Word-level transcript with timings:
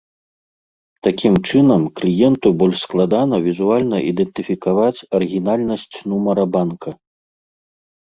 Такім 1.07 1.33
чынам, 1.49 1.81
кліенту 1.99 2.47
больш 2.61 2.77
складана 2.85 3.37
візуальна 3.47 3.97
ідэнтыфікаваць 4.13 5.05
арыгінальнасць 5.19 5.95
нумара 6.15 6.43
банка. 6.57 6.89